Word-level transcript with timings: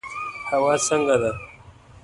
هوا 0.49 0.73
څنګه 0.87 1.15
ده؟ 1.21 1.31